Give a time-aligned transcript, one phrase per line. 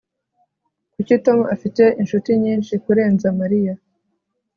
[1.25, 3.73] Tom afite inshuti nyinshi kurenza Mariya